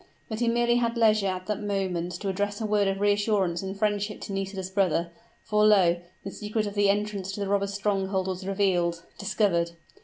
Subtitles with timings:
[0.29, 3.77] But he merely had leisure at the moment to address a word of reassurance and
[3.77, 5.11] friendship to Nisida's brother
[5.43, 5.97] for, lo!
[6.23, 9.73] the secret of the entrance to the robbers' stronghold was revealed discovered!